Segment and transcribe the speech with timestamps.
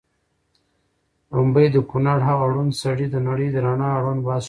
[1.35, 4.39] ړومبی د کونړ هغه ړوند سړي د نړۍ د رڼا اړوند بحث شروع کړ